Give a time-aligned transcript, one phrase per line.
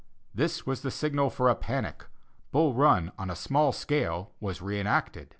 [0.33, 2.05] This was the signal for a panic;
[2.51, 5.29] Bull Run, on a small scale was re enacted.